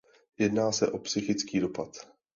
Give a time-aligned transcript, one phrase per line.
[0.37, 1.95] Jedná se o psychický dopad.